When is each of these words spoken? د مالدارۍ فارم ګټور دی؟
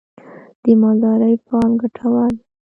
د 0.63 0.65
مالدارۍ 0.81 1.35
فارم 1.45 1.73
ګټور 1.81 2.29
دی؟ 2.37 2.43